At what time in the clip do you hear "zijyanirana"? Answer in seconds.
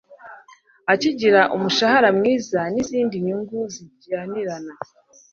3.73-4.73